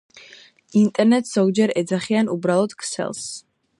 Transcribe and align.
ნტერნეტს, 0.85 1.33
ზოგჯერ 1.41 1.73
ეძახიან, 1.83 2.33
უბრალოდ 2.37 2.75
„ქსელს“ 2.85 3.29